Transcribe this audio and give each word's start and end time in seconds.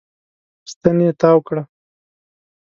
ستن 0.71 0.97
يې 1.05 1.11
تاو 1.21 1.39
کړه. 1.47 1.63